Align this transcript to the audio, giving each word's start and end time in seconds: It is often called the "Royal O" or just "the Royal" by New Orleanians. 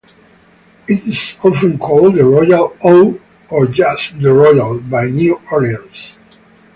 It 0.87 1.05
is 1.05 1.37
often 1.43 1.77
called 1.77 2.15
the 2.15 2.23
"Royal 2.25 2.75
O" 2.83 3.19
or 3.49 3.67
just 3.67 4.19
"the 4.19 4.33
Royal" 4.33 4.79
by 4.79 5.05
New 5.05 5.35
Orleanians. 5.51 6.13